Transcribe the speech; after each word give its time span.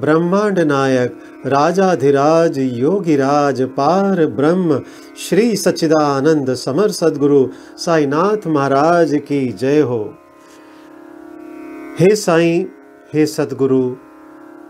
ब्रह्मांड 0.00 0.58
नायक, 0.58 1.18
राजाधिराज, 1.46 2.58
योगिराज, 2.58 3.62
पार 3.62 4.26
ब्रह्म, 4.26 4.80
श्री 5.28 5.56
सच्चिदानंद 5.56 6.54
समर 6.54 6.88
सदगुरु, 6.88 7.48
साईनाथ 7.78 8.46
महाराज 8.46 9.14
की 9.14 9.48
जय 9.48 9.80
हो। 9.80 10.14
हे 11.98 12.16
साईं, 12.16 12.64
हे 13.12 13.26
सदगुरु, 13.26 13.96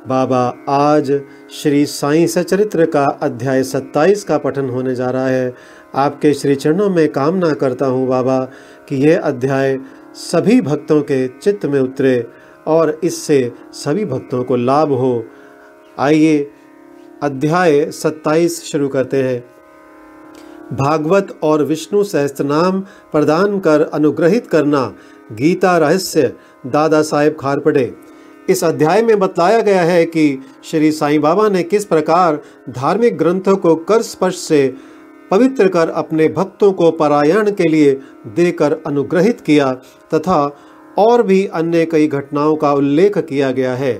बाबा, 0.08 0.54
आज 0.68 1.20
श्री 1.52 1.86
साईं 1.86 2.26
सचरित्र 2.26 2.86
का 2.86 3.04
अध्याय 3.04 3.62
27 3.62 4.24
का 4.24 4.38
पठन 4.38 4.70
होने 4.70 4.94
जा 4.94 5.10
रहा 5.10 5.26
है। 5.26 5.54
आपके 5.94 6.34
श्री 6.34 6.54
चरणों 6.54 6.90
में 6.90 7.08
कामना 7.08 7.52
करता 7.52 7.86
हूँ 7.86 8.08
बाबा 8.08 8.40
कि 8.88 8.96
यह 8.96 9.20
अध्याय 9.20 9.78
सभी 10.14 10.60
भक्तों 10.60 11.00
के 11.02 11.28
चित्त 11.28 11.66
में 11.66 11.80
उतरे 11.80 12.26
और 12.68 12.98
इससे 13.04 13.52
सभी 13.72 14.04
भक्तों 14.04 14.44
को 14.44 14.56
लाभ 14.56 14.92
हो। 14.92 15.24
आइए 15.98 16.50
अध्याय 17.22 17.90
27 17.90 18.62
शुरू 18.62 18.88
करते 18.88 19.22
हैं। 19.22 19.44
भागवत 20.72 21.38
और 21.42 21.62
विष्णु 21.64 22.02
सहस्त्रनाम 22.04 22.80
प्रदान 23.12 23.58
कर 23.60 23.80
अनुग्रहित 23.94 24.46
करना 24.46 24.82
गीता 25.32 25.76
रहस्य 25.78 26.32
दादा 26.66 27.02
साहेब 27.02 27.36
खारपड़े 27.40 27.92
इस 28.50 28.64
अध्याय 28.64 29.02
में 29.02 29.18
बतलाया 29.18 29.60
गया 29.60 29.82
है 29.82 30.04
कि 30.06 30.42
श्री 30.64 30.92
साईं 30.92 31.20
बाबा 31.20 31.48
ने 31.48 31.62
किस 31.62 31.84
प्रकार 31.84 32.38
धार्मिक 32.70 33.16
ग्रंथों 33.18 33.56
को 33.56 33.74
कर 33.76 34.02
स्पर्श 34.02 34.36
से 34.36 34.74
पवित्र 35.30 35.68
कर 35.68 35.88
अपने 35.88 36.28
भक्तों 36.28 36.72
को 36.72 36.90
पारायण 36.90 37.50
के 37.50 37.68
लिए 37.68 37.92
देकर 38.26 38.76
अनुग्रहित 38.86 39.40
किया 39.40 39.72
तथा 40.14 40.38
और 40.98 41.22
भी 41.22 41.46
अन्य 41.46 41.84
कई 41.86 42.06
घटनाओं 42.08 42.56
का 42.56 42.72
उल्लेख 42.72 43.18
किया 43.18 43.50
गया 43.50 43.74
है। 43.74 43.92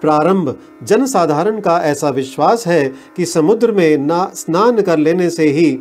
प्रारंभ, 0.00 0.54
जनसाधारण 0.82 1.60
का 1.60 1.76
ऐसा 1.80 2.08
विश्वास 2.08 2.66
है 2.66 2.92
कि 3.16 3.24
समुद्र 3.26 3.72
में 3.72 3.98
ना, 3.98 4.30
स्नान 4.34 4.80
कर 4.80 4.98
लेने 4.98 5.28
से 5.30 5.48
ही 5.48 5.78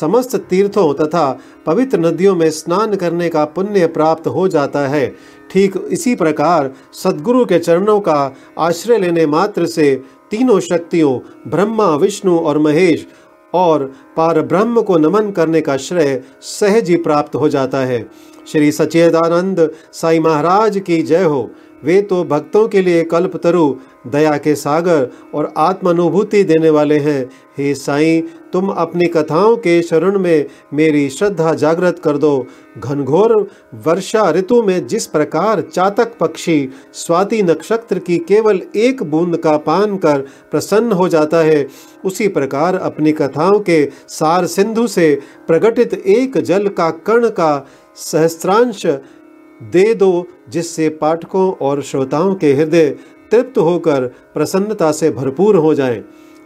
समस्त 0.00 0.36
तीर्थों 0.36 0.92
तथा 0.94 1.38
पवित्र 1.66 1.98
नदियों 1.98 2.34
में 2.36 2.50
स्नान 2.50 2.94
करने 2.94 3.28
का 3.28 3.44
पुण्य 3.44 3.86
प्राप्त 3.86 4.26
हो 4.26 4.48
जाता 4.48 4.86
है। 4.88 5.06
ठीक 5.50 5.76
इसी 5.90 6.14
प्रकार, 6.14 6.70
सदगुरु 6.92 7.44
के 7.44 7.58
चरणों 7.58 7.98
का 8.00 8.36
आश्रय 8.58 8.98
लेने 8.98 9.26
मात्र 9.26 9.66
से 9.66 9.94
तीनों 10.30 10.58
शक्तियों, 10.60 11.18
ब्रह्मा, 11.50 11.94
विष्णु 11.94 12.38
और 12.38 12.58
महेश 12.58 13.06
और 13.54 13.84
पार 14.16 14.40
ब्रह्म 14.42 14.82
को 14.82 14.98
नमन 14.98 15.30
करने 15.30 15.60
का 15.60 15.76
श्रेय 15.76 16.22
सहज 16.40 16.90
ही 16.90 16.96
प्राप्त 16.96 17.34
हो 17.34 17.48
जाता 17.48 17.78
है। 17.78 18.08
श्री 18.52 18.72
सचेदानंद 18.72 19.70
साई 19.92 20.18
महाराज 20.18 20.78
की 20.78 21.02
जय 21.02 21.24
हो। 21.24 21.50
वे 21.84 22.00
तो 22.02 22.22
भक्तों 22.24 22.66
के 22.68 22.80
लिए 22.82 23.02
कल्प 23.04 23.36
तरु 23.36 23.64
दया 24.06 24.36
के 24.36 24.54
सागर 24.54 25.08
और 25.34 25.52
आत्मानुभूति 25.56 26.42
देने 26.44 26.70
वाले 26.70 26.98
हैं। 26.98 27.30
हे 27.58 27.74
साईं, 27.74 28.22
तुम 28.52 28.68
अपनी 28.68 29.06
कथाओं 29.06 29.56
के 29.56 29.80
शरण 29.82 30.18
में 30.18 30.46
मेरी 30.74 31.08
श्रद्धा 31.10 31.54
जागृत 31.54 31.98
कर 31.98 32.16
दो। 32.16 32.46
घनघोर 32.78 33.34
वर्षा 33.74 34.30
ऋतु 34.30 34.62
में 34.62 34.86
जिस 34.86 35.06
प्रकार 35.06 35.60
चातक 35.60 36.16
पक्षी 36.20 36.68
स्वाति 36.92 37.42
नक्षत्र 37.42 37.98
की 37.98 38.18
केवल 38.18 38.60
एक 38.76 39.02
बूंद 39.02 39.36
का 39.36 39.56
पान 39.58 39.96
कर 39.96 40.24
प्रसन्न 40.50 40.92
हो 40.92 41.08
जाता 41.08 41.38
है, 41.38 41.66
उसी 42.04 42.28
प्रकार 42.28 42.74
अपनी 42.74 43.12
कथाओं 43.12 43.60
के 43.60 43.84
सार 44.08 44.46
सिंधु 44.46 44.86
से 44.86 45.18
प्रकटित 45.46 45.94
एक 45.94 46.38
जल 46.38 46.68
का 46.68 46.90
कण 46.90 47.28
का 47.28 47.66
सहस्त्रांश 47.96 48.86
दे 49.60 49.94
दो, 49.94 50.26
जिससे 50.48 50.88
पाठकों 50.90 51.50
और 51.52 51.82
श्रोताओं 51.82 52.34
के 52.34 52.52
हृदय 52.52 52.94
तृप्त 53.30 53.58
होकर 53.58 54.06
प्रसन्नता 54.34 54.92
से 54.92 55.10
भरपूर 55.10 55.56
हो 55.56 55.74
जाएँ। 55.74 56.02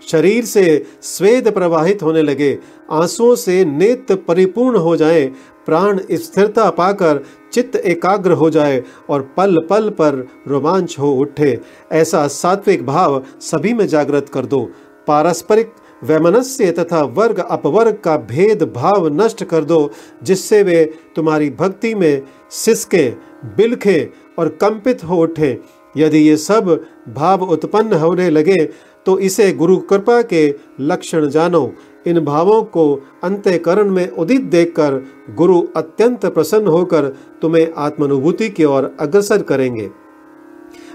शरीर 0.08 0.44
से 0.44 0.84
स्वेद 1.02 1.50
प्रवाहित 1.52 2.02
होने 2.02 2.22
लगे। 2.22 2.58
आंसुओं 2.90 3.34
से 3.34 3.64
नेत्र 3.64 4.14
परिपूर्ण 4.28 4.78
हो 4.78 4.96
जाएँ, 4.96 5.26
प्राण 5.66 6.00
स्थिरता 6.12 6.68
पाकर 6.70 7.22
चित्त 7.52 7.76
एकाग्र 7.76 8.32
हो 8.32 8.50
जाए 8.50 8.82
और 9.10 9.22
पल 9.36 9.58
पल 9.70 9.88
पर 9.90 10.26
रोमांच 10.48 10.98
हो 10.98 11.12
उठे। 11.12 11.58
ऐसा 11.92 12.26
सात्विक 12.28 12.84
भाव 12.86 13.22
सभी 13.40 13.72
में 13.72 13.86
जागृत 13.86 14.28
कर 14.28 14.46
दो। 14.46 14.60
पारस्परिक 15.06 15.72
वैमनस्य 16.04 16.70
तथा 16.72 17.02
वर्ग 17.02 17.38
अपवर्ग 17.40 17.98
का 18.04 18.16
भेद 18.16 18.62
भाव 18.62 19.08
नष्ट 19.22 19.44
कर 19.44 19.64
दो 19.64 19.90
जिससे 20.22 20.62
वे 20.62 20.84
तुम्हारी 21.16 21.50
भक्ति 21.50 21.94
में 21.94 22.22
सिसके 22.50 23.08
बिलखे 23.56 24.10
और 24.38 24.48
कंपित 24.60 25.04
हो 25.04 25.22
उठे। 25.22 25.58
यदि 25.96 26.18
ये 26.18 26.36
सब 26.36 26.68
भाव 27.08 27.42
उत्पन्न 27.44 27.92
होने 27.94 28.28
लगे 28.30 28.64
तो 29.06 29.18
इसे 29.18 29.50
गुरु 29.52 29.76
कृपा 29.80 30.20
के 30.22 30.46
लक्षण 30.80 31.28
जानो। 31.28 31.72
इन 32.06 32.20
भावों 32.20 32.62
को 32.62 32.94
अंत्यकरण 33.24 33.90
में 33.90 34.08
उदित 34.08 34.42
देखकर 34.44 35.00
गुरु 35.34 35.60
अत्यंत 35.76 36.26
प्रसन्न 36.26 36.66
होकर 36.66 37.08
तुम्हें 37.42 37.66
आत्मानुभूति 37.76 38.48
की 38.48 38.64
ओर 38.64 38.96
अग्रसर 39.00 39.42
करेंगे। 39.42 39.88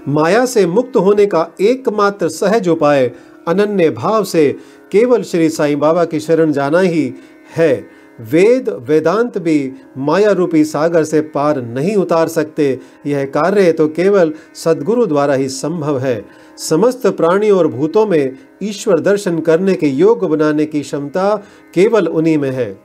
माया 0.08 0.44
से 0.46 0.66
मुक्त 0.66 0.96
होने 0.96 1.26
का 1.26 1.46
एकमात्र 1.60 2.28
सहज 2.30 2.68
उपाय 2.68 3.10
अनन्य 3.48 3.90
भाव 3.90 4.24
से 4.24 4.50
केवल 4.92 5.22
श्री 5.22 5.48
साईं 5.48 5.78
बाबा 5.78 6.04
की 6.04 6.20
शरण 6.20 6.52
जाना 6.52 6.80
ही 6.80 7.12
है। 7.56 7.99
वेद, 8.20 8.68
वेदांत 8.88 9.38
भी 9.38 9.72
माया 9.98 10.30
रूपी 10.30 10.64
सागर 10.64 11.04
से 11.04 11.20
पार 11.20 11.62
नहीं 11.62 11.96
उतार 11.96 12.28
सकते। 12.28 12.78
यह 13.06 13.24
कार्य 13.24 13.72
तो 13.72 13.88
केवल 13.88 14.32
सदगुरु 14.54 15.06
द्वारा 15.06 15.34
ही 15.34 15.48
संभव 15.48 15.98
है। 15.98 16.24
समस्त 16.58 17.06
प्राणियों 17.06 17.58
और 17.58 17.68
भूतों 17.68 18.06
में 18.06 18.38
ईश्वर 18.62 19.00
दर्शन 19.00 19.38
करने 19.40 19.74
के 19.74 19.86
योग 19.86 20.28
बनाने 20.28 20.66
की 20.66 20.80
क्षमता 20.80 21.34
केवल 21.74 22.08
उन्हीं 22.08 22.38
में 22.38 22.50
है। 22.50 22.78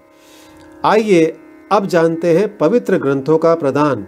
आइए 0.85 1.38
अब 1.72 1.85
जानते 1.85 2.38
हैं 2.38 2.57
पवित्र 2.57 2.97
ग्रंथों 2.97 3.38
का 3.38 3.56
प्रदान। 3.56 4.07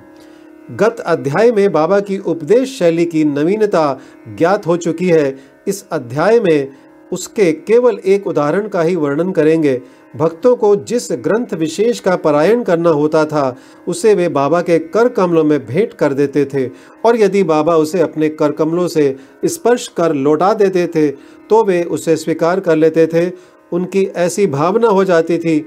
गत 0.72 1.00
अध्याय 1.00 1.52
में 1.52 1.72
बाबा 1.72 2.00
की 2.00 2.18
उपदेश 2.18 2.80
शैली 2.80 3.06
की 3.06 3.24
नवीनता 3.24 4.00
ज्ञात 4.28 4.68
हो 4.68 4.78
चुकी 4.78 5.08
है। 5.08 5.38
इस 5.68 5.86
अध्याय 5.92 6.40
में 6.40 6.68
उसके 7.12 7.52
केवल 7.52 8.00
एक 8.06 8.28
उदाहरण 8.28 8.68
का 8.68 8.82
ही 8.82 8.96
वर्णन 8.96 9.32
करेंगे। 9.32 9.82
भक्तों 10.18 10.56
को 10.56 10.76
जिस 10.76 11.12
ग्रंथ 11.14 11.54
विशेष 11.54 12.00
का 12.00 12.16
पारायण 12.16 12.64
करना 12.64 12.90
होता 12.90 13.24
था, 13.26 13.56
उसे 13.88 14.14
वे 14.16 14.28
बाबा 14.30 14.62
के 14.62 14.78
कर 14.80 15.10
कमलों 15.10 15.44
में 15.44 15.66
भेंट 15.66 15.94
कर 15.94 16.14
देते 16.14 16.46
थे। 16.46 16.66
और 17.06 17.16
यदि 17.16 17.44
बाबा 17.44 17.76
उसे 17.76 18.02
अपने 18.02 18.30
कर 18.30 18.52
कमलों 18.52 18.88
से 18.88 19.16
स्पर्श 19.46 19.88
कर 19.88 20.14
लौटा 20.16 20.54
देते 20.54 20.88
थे 20.88 21.08
तो 21.50 21.64
वे 21.64 21.84
उसे 21.84 22.16
स्वीकार 22.16 22.60
कर 22.60 22.76
लेते 22.76 23.08
थे। 23.08 23.30
उनकी 23.72 24.04
ऐसी 24.18 24.48
भावना 24.48 24.88
हो 24.88 25.04
जाती 25.04 25.38
थी 25.38 25.60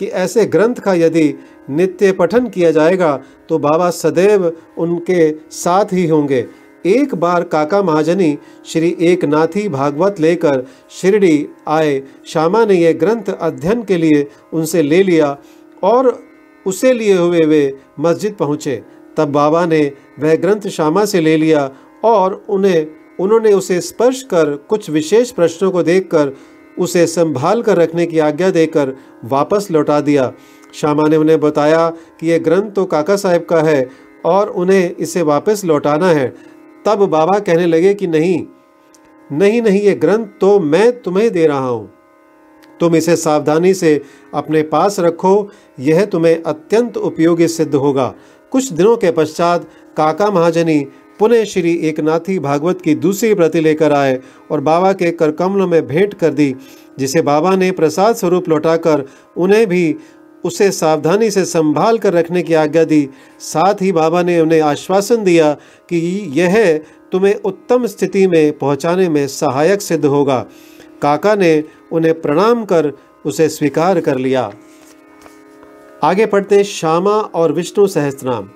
कि 0.00 0.06
ऐसे 0.06 0.44
ग्रंथ 0.46 0.74
का 0.74 0.92
यदि 0.94 1.32
नित्य 1.70 2.12
पठन 2.12 2.46
किया 2.48 2.70
जाएगा 2.70 3.16
तो 3.48 3.58
बाबा 3.58 3.90
सदैव 3.90 4.52
उनके 4.78 5.30
साथ 5.50 5.92
ही 5.92 6.06
होंगे। 6.06 6.46
एक 6.84 7.14
बार 7.14 7.42
काका 7.42 7.82
महाजनी 7.82 8.36
श्री 8.66 8.96
एक 9.00 9.24
नाथी 9.24 9.68
भागवत 9.68 10.20
लेकर 10.20 10.64
शिरडी 10.90 11.46
आए। 11.68 12.02
श्यामा 12.26 12.64
ने 12.64 12.74
यह 12.74 12.92
ग्रंथ 12.92 13.30
अध्ययन 13.30 13.82
के 13.82 13.96
लिए 13.96 14.26
उनसे 14.52 14.82
ले 14.82 15.02
लिया 15.02 15.36
और 15.82 16.18
उसे 16.66 16.92
लिए 16.92 17.16
हुए 17.16 17.40
वे 17.40 17.78
मस्जिद 18.00 18.34
पहुँचे। 18.34 18.82
तब 19.16 19.28
बाबा 19.28 19.64
ने 19.66 19.80
वह 20.20 20.36
ग्रंथ 20.36 20.68
श्यामा 20.68 21.04
से 21.04 21.20
ले 21.20 21.36
लिया 21.36 21.70
और 22.04 22.44
उन्हें, 22.48 22.86
उन्होंने 23.20 23.52
उसे 23.52 23.80
स्पर्श 23.80 24.22
कर 24.22 24.54
कुछ 24.68 24.90
विशेष 24.90 25.30
प्रश्नों 25.30 25.70
को 25.70 25.82
देखकर 25.82 26.32
उसे 26.78 27.06
संभाल 27.06 27.62
कर 27.62 27.76
रखने 27.76 28.06
की 28.06 28.18
आज्ञा 28.18 28.50
देकर 28.50 28.96
वापस 29.24 29.68
लौटा 29.70 30.00
दिया। 30.00 30.32
श्यामा 30.74 31.06
ने 31.08 31.16
उन्हें 31.16 31.40
बताया 31.40 31.88
कि 32.20 32.30
यह 32.30 32.38
ग्रंथ 32.38 32.70
तो 32.70 32.84
काका 32.84 33.16
साहब 33.16 33.44
का 33.44 33.60
है 33.60 33.88
और 34.24 34.48
उन्हें 34.48 34.94
इसे 34.96 35.22
वापस 35.22 35.64
लौटाना 35.64 36.08
है। 36.08 36.32
तब 36.88 37.04
बाबा 37.06 37.38
कहने 37.40 37.66
लगे 37.66 37.94
कि 37.94 38.06
नहीं 38.06 38.44
नहीं 39.30 39.60
नहीं, 39.62 39.80
ये 39.80 39.94
ग्रंथ 39.94 40.26
तो 40.40 40.58
मैं 40.60 41.00
तुम्हें 41.02 41.30
दे 41.32 41.46
रहा 41.46 41.58
हूँ। 41.58 41.90
तुम 42.80 42.94
इसे 42.96 43.16
सावधानी 43.16 43.72
से 43.74 44.00
अपने 44.34 44.62
पास 44.64 44.98
रखो, 45.00 45.50
यह 45.80 46.04
तुम्हें 46.04 46.42
अत्यंत 46.42 46.96
उपयोगी 46.96 47.48
सिद्ध 47.48 47.74
होगा। 47.74 48.14
कुछ 48.52 48.72
दिनों 48.72 48.96
के 48.96 49.10
पश्चात 49.10 49.68
काका 49.96 50.30
महाजनी 50.30 50.78
पुनः 51.18 51.44
श्री 51.44 51.74
एकनाथी 51.88 52.38
भागवत 52.38 52.80
की 52.80 52.94
दूसरी 52.96 53.34
प्रति 53.34 53.60
लेकर 53.60 53.92
आए 53.92 54.18
और 54.50 54.60
बाबा 54.60 54.92
के 54.92 55.10
करकमलों 55.12 55.66
में 55.66 55.86
भेंट 55.86 56.14
कर 56.14 56.30
दी, 56.30 56.54
जिसे 56.98 57.22
बाबा 57.22 57.54
ने 57.56 57.70
प्रसाद 57.72 58.16
स्वरूप 58.16 58.48
लौटाकर 58.48 59.04
उन्हें 59.36 59.66
भी 59.66 59.96
उसे 60.44 60.70
सावधानी 60.70 61.30
से 61.30 61.44
संभाल 61.44 61.98
कर 61.98 62.12
रखने 62.12 62.42
की 62.42 62.54
आज्ञा 62.54 62.84
दी। 62.84 63.08
साथ 63.40 63.74
ही 63.82 63.92
बाबा 63.92 64.22
ने 64.22 64.40
उन्हें 64.40 64.60
आश्वासन 64.60 65.24
दिया 65.24 65.54
कि 65.88 65.96
यह 66.34 66.80
तुम्हें 67.12 67.34
उत्तम 67.34 67.86
स्थिति 67.86 68.26
में 68.26 68.58
पहुँचाने 68.58 69.08
में 69.08 69.28
सहायक 69.28 69.82
सिद्ध 69.82 70.04
होगा। 70.04 70.46
काका 71.02 71.34
ने 71.34 71.64
उन्हें 71.92 72.22
प्रणाम 72.22 72.64
कर 72.64 72.92
उसे 73.26 73.48
स्वीकार 73.48 74.00
कर 74.00 74.16
लिया। 74.16 74.52
आगे 76.02 76.26
पढ़ते 76.26 76.64
श्यामा 76.64 77.10
और 77.10 77.52
विष्णु 77.52 77.86
सहस्त्रनाम। 77.86 78.50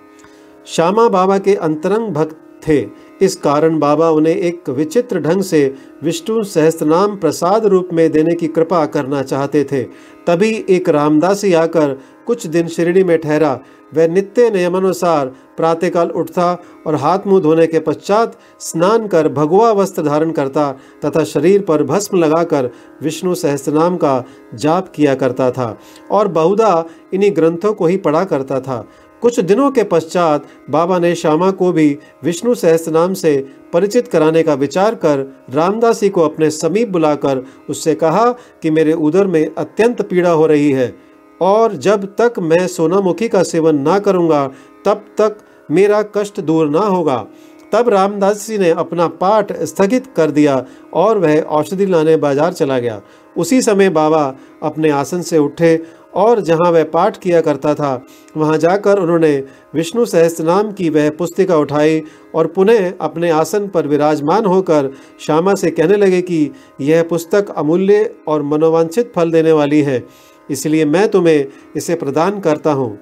श्यामा 0.67 1.09
बाबा 1.09 1.39
के 1.39 1.55
अंतरंग 1.55 2.09
भक्त 2.09 2.37
थे। 2.69 2.87
इस 3.23 3.37
कारण 3.37 3.79
बाबा 3.79 4.09
उन्हें 4.11 4.37
एक 4.37 4.69
विचित्र 4.71 5.21
ढंग 5.21 5.43
से 5.43 5.75
विष्णु 6.03 6.43
सहस्त्रनाम 6.45 7.17
प्रसाद 7.17 7.67
रूप 7.67 7.89
में 7.93 8.11
देने 8.13 8.35
की 8.35 8.47
कृपा 8.47 8.85
करना 8.87 9.23
चाहते 9.23 9.65
थे। 9.65 9.83
तभी 10.27 10.51
एक 10.71 10.89
रामदासी 10.89 11.53
आकर 11.53 11.99
कुछ 12.27 12.47
दिन 12.47 12.69
शिरडी 12.69 13.05
में 13.05 13.19
ठहरा। 13.19 13.59
वह 13.95 14.09
नित्य 14.09 14.51
नियमानुसार 14.51 15.27
प्रातःकाल 15.57 16.11
उठता 16.11 16.53
और 16.87 16.95
हाथ 16.95 17.27
मुँह 17.27 17.41
धोने 17.41 17.67
के 17.67 17.81
पश्चात 17.81 18.39
स्नान 18.61 19.07
कर 19.09 19.29
भगवा 19.29 19.71
वस्त्र 19.73 20.03
धारण 20.03 20.31
करता 20.31 20.71
तथा 21.05 21.25
शरीर 21.25 21.63
पर 21.63 21.83
भस्म 21.83 22.19
लगाकर 22.19 22.71
विष्णु 23.03 23.35
सहस्त्रनाम 23.35 23.97
का 23.97 24.25
जाप 24.55 24.93
किया 24.95 25.15
करता 25.15 25.51
था 25.51 25.77
और 26.11 26.29
बहुधा 26.29 26.85
इन्हीं 27.15 27.31
ग्रंथों 27.37 27.73
को 27.75 27.87
ही 27.87 27.97
पढ़ा 27.97 28.25
करता 28.25 28.61
था। 28.61 28.85
कुछ 29.23 29.39
दिनों 29.41 29.71
के 29.71 29.83
पश्चात 29.85 30.47
बाबा 30.71 30.99
ने 30.99 31.15
श्यामा 31.15 31.51
को 31.51 31.71
भी 31.73 31.99
विष्णु 32.25 32.55
सहस्त्र 32.55 32.93
नाम 32.93 33.13
से 33.15 33.37
परिचित 33.73 34.09
कराने 34.09 34.43
का 34.43 34.55
विचार 34.55 34.95
कर 34.95 35.19
रामदासी 35.51 36.09
को 36.09 36.21
अपने 36.21 36.51
समीप 36.51 36.89
बुलाकर 36.89 37.43
उससे 37.71 37.95
कहा 37.95 38.31
कि 38.63 38.71
मेरे 38.71 38.93
उदर 38.93 39.27
में 39.27 39.55
अत्यंत 39.55 40.03
पीड़ा 40.03 40.31
हो 40.31 40.47
रही 40.47 40.71
है 40.71 40.93
और 41.41 41.77
जब 41.77 42.05
तक 42.21 42.39
मैं 42.41 42.67
सोनामुखी 42.67 43.29
का 43.29 43.43
सेवन 43.43 43.79
ना 43.79 43.99
करूँगा, 43.99 44.47
तब 44.87 45.05
तक 45.19 45.39
मेरा 45.71 46.03
कष्ट 46.17 46.41
दूर 46.41 46.69
ना 46.71 46.81
होगा। 46.81 47.25
तब 47.73 47.89
रामदास 47.89 48.47
जी 48.47 48.59
ने 48.59 48.71
अपना 48.71 49.07
पाठ 49.21 49.53
स्थगित 49.63 50.07
कर 50.17 50.31
दिया 50.31 50.65
और 50.95 51.19
वह 51.19 51.41
औषधि 51.41 51.87
लाने 51.87 52.17
बाज़ार 52.17 52.53
चला 52.53 52.79
गया। 52.79 53.01
उसी 53.37 53.61
समय 53.63 53.89
बाबा 53.91 54.23
अपने 54.63 54.91
आसन 54.91 55.23
से 55.23 55.39
उठे 55.39 55.77
और 56.15 56.41
जहाँ 56.41 56.71
वह 56.73 56.85
पाठ 56.85 57.17
किया 57.17 57.41
करता 57.41 57.75
था, 57.75 58.05
वहाँ 58.37 58.57
जाकर 58.59 58.99
उन्होंने 58.99 59.37
विष्णु 59.75 60.05
सहस्त्रनाम 60.07 60.73
की 60.73 60.89
वह 60.91 61.09
पुस्तिका 61.11 61.57
उठाई 61.57 62.03
और 62.35 62.47
पुनः 62.47 62.93
अपने 63.01 63.31
आसन 63.31 63.69
पर 63.69 63.87
विराजमान 63.87 64.47
होकर 64.47 64.91
श्यामा 65.21 65.55
से 65.55 65.71
कहने 65.71 65.97
लगे 65.97 66.21
कि 66.23 66.51
यह 66.81 67.03
पुस्तक 67.03 67.55
अमूल्य 67.57 68.15
और 68.29 68.43
मनोवांछित 68.43 69.13
फल 69.17 69.31
देने 69.31 69.53
वाली 69.53 69.81
है, 69.83 70.03
इसलिए 70.49 70.85
मैं 70.85 71.09
तुम्हें 71.09 71.47
इसे 71.77 71.95
प्रदान 71.95 72.41
करता 72.41 72.73
हूँ। 72.73 72.97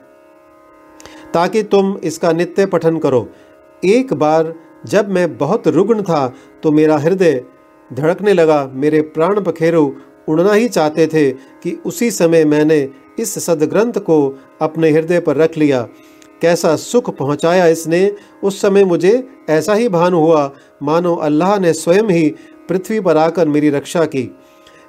ताकि 1.34 1.62
तुम 1.64 1.96
इसका 2.04 2.32
नित्य 2.32 2.66
पठन 2.66 2.98
करो। 2.98 3.28
एक 3.82 4.12
बार 4.14 4.52
जब 4.86 5.08
मैं 5.08 5.36
बहुत 5.38 5.66
रुग्ण 5.68 6.02
था 6.02 6.26
तो 6.62 6.70
मेरा 6.72 6.96
हृदय 6.98 7.42
धड़कने 7.90 8.32
लगा, 8.32 8.70
मेरे 8.74 9.00
प्राण 9.02 9.40
पखेरु 9.42 9.90
उड़ना 10.31 10.53
ही 10.53 10.69
चाहते 10.69 11.06
थे 11.06 11.31
कि 11.62 11.77
उसी 11.87 12.11
समय 12.11 12.44
मैंने 12.44 12.88
इस 13.19 13.38
सदग्रंथ 13.44 13.99
को 14.00 14.19
अपने 14.61 14.91
हृदय 14.91 15.21
पर 15.21 15.37
रख 15.37 15.56
लिया। 15.59 15.82
कैसा 16.43 16.75
सुख 16.77 17.11
पहुँचाया 17.17 17.67
इसने। 17.67 18.11
उस 18.43 18.61
समय 18.61 18.85
मुझे 18.85 19.12
ऐसा 19.50 19.75
ही 19.75 19.88
भान 19.88 20.15
हुआ, 20.15 20.50
मानो 20.82 21.15
अल्लाह 21.15 21.59
ने 21.59 21.73
स्वयं 21.73 22.11
ही 22.11 22.29
पृथ्वी 22.69 23.00
पर 23.00 23.17
आकर 23.17 23.49
मेरी 23.49 23.71
रक्षा 23.71 24.05
की। 24.05 24.31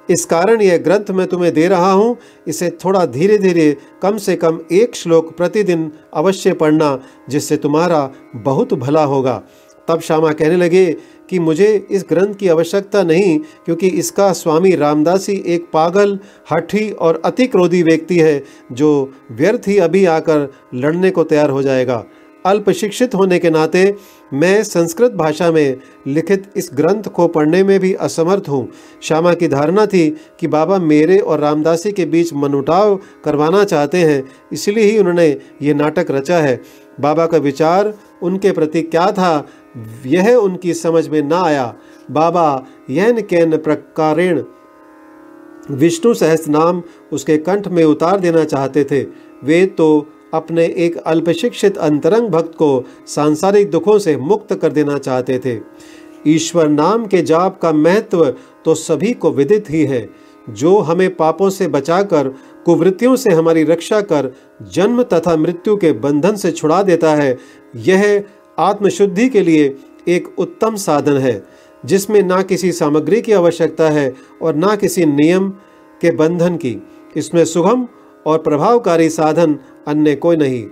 इस 0.08 0.24
कारण 0.24 0.62
यह 0.62 0.78
ग्रंथ 0.78 1.10
मैं 1.10 1.26
तुम्हें 1.26 1.52
दे 1.54 1.66
रहा 1.68 1.90
हूँ, 1.92 2.16
इसे 2.46 2.70
थोड़ा 2.84 3.04
धीरे 3.06 3.36
धीरे 3.38 3.76
कम 4.02 4.16
से 4.18 4.36
कम 4.36 4.58
एक 4.72 4.94
श्लोक 4.94 5.36
प्रतिदिन 5.36 5.90
अवश्य 6.14 6.52
पढ़ना, 6.52 6.98
जिससे 7.28 7.56
तुम्हारा 7.56 8.10
बहुत 8.36 8.74
भला 8.74 9.04
होगा। 9.04 9.42
तब 9.88 10.00
श्यामा 10.00 10.32
कहने 10.32 10.56
लगे 10.56 10.86
कि 11.30 11.38
मुझे 11.38 11.86
इस 11.90 12.04
ग्रंथ 12.08 12.34
की 12.34 12.48
आवश्यकता 12.48 13.02
नहीं, 13.02 13.38
क्योंकि 13.64 13.88
इसका 13.88 14.32
स्वामी 14.32 14.74
रामदासी 14.76 15.42
एक 15.46 15.68
पागल, 15.72 16.18
हठी 16.50 16.90
और 16.90 17.20
अति 17.24 17.46
क्रोधी 17.46 17.82
व्यक्ति 17.82 18.18
है, 18.18 18.42
जो 18.72 19.12
व्यर्थ 19.32 19.68
ही 19.68 19.78
अभी 19.80 20.04
आकर 20.06 20.48
लड़ने 20.74 21.10
को 21.10 21.24
तैयार 21.24 21.50
हो 21.50 21.62
जाएगा। 21.62 22.04
अल्प 22.44 22.70
शिक्षित 22.70 23.14
होने 23.14 23.38
के 23.38 23.50
नाते 23.50 23.94
मैं 24.32 24.62
संस्कृत 24.62 25.12
भाषा 25.12 25.50
में 25.52 25.76
लिखित 26.06 26.50
इस 26.56 26.70
ग्रंथ 26.74 27.02
को 27.08 27.26
पढ़ने 27.28 27.62
में 27.62 27.78
भी 27.80 27.92
असमर्थ 27.94 28.48
हूँ। 28.48 28.68
श्यामा 29.02 29.34
की 29.34 29.48
धारणा 29.48 29.84
थी 29.86 30.08
कि 30.40 30.46
बाबा 30.46 30.78
मेरे 30.78 31.18
और 31.18 31.40
रामदासी 31.40 31.92
के 31.92 32.04
बीच 32.04 32.32
मनुटाव 32.34 32.96
करवाना 33.24 33.62
चाहते 33.64 33.98
हैं, 33.98 34.22
इसलिए 34.52 34.84
ही 34.84 34.98
उन्होंने 34.98 35.28
ये 35.62 35.74
नाटक 35.74 36.10
रचा 36.10 36.38
है। 36.38 36.60
बाबा 37.00 37.26
का 37.26 37.38
विचार 37.38 37.94
उनके 38.22 38.52
प्रति 38.52 38.82
क्या 38.82 39.10
था 39.12 39.46
यह 40.06 40.34
उनकी 40.34 40.74
समझ 40.74 41.08
में 41.08 41.22
ना 41.22 41.42
आया। 41.42 41.74
बाबा 42.10 42.66
यह 42.90 43.20
कैन 43.20 43.56
प्रकारेण 43.56 44.42
विष्णु 45.70 46.14
सहस्त्र 46.14 46.50
नाम 46.50 46.82
उसके 47.12 47.36
कंठ 47.38 47.68
में 47.68 47.84
उतार 47.84 48.20
देना 48.20 48.44
चाहते 48.44 48.84
थे। 48.84 49.02
वे 49.44 49.64
तो 49.66 50.06
अपने 50.34 50.64
एक 50.76 50.96
अल्पशिक्षित 50.96 51.78
अंतरंग 51.78 52.28
भक्त 52.28 52.54
को 52.54 52.84
सांसारिक 53.06 53.70
दुखों 53.70 53.98
से 53.98 54.16
मुक्त 54.16 54.54
कर 54.54 54.72
देना 54.72 54.98
चाहते 54.98 55.38
थे। 55.38 55.58
ईश्वर 56.26 56.68
नाम 56.68 57.06
के 57.06 57.22
जाप 57.22 57.60
का 57.60 57.72
महत्व 57.72 58.24
तो 58.64 58.74
सभी 58.74 59.12
को 59.12 59.30
विदित 59.30 59.70
ही 59.70 59.84
है। 59.84 60.08
जो 60.46 60.78
हमें 60.78 61.14
पापों 61.16 61.48
से 61.50 61.68
बचाकर, 61.68 62.28
कुवृत्तियों 62.64 63.16
से 63.16 63.30
हमारी 63.30 63.62
रक्षा 63.64 64.00
कर, 64.00 64.32
जन्म 64.72 65.02
तथा 65.02 65.36
मृत्यु 65.36 65.76
के 65.76 65.92
बंधन 65.92 66.36
से 66.36 66.50
छुड़ा 66.50 66.82
देता 66.82 67.14
है, 67.14 67.36
यह 67.76 68.24
आत्मशुद्धि 68.58 69.28
के 69.28 69.40
लिए 69.40 69.74
एक 70.08 70.28
उत्तम 70.38 70.76
साधन 70.76 71.16
है, 71.16 71.42
जिसमें 71.84 72.22
ना 72.22 72.42
किसी 72.42 72.72
सामग्री 72.72 73.20
की 73.20 73.32
आवश्यकता 73.32 73.88
है 73.90 74.12
और 74.42 74.54
ना 74.54 74.74
किसी 74.76 75.04
नियम 75.06 75.48
के 76.00 76.10
बंधन 76.10 76.56
की। 76.56 76.76
इसमें 77.16 77.44
सुगम 77.44 77.86
और 78.26 78.38
प्रभावकारी 78.38 79.08
साधन 79.10 79.58
अन्य 79.88 80.14
कोई 80.14 80.36
नहीं। 80.36 80.64